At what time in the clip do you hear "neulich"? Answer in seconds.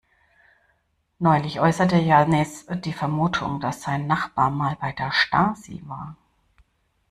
1.19-1.59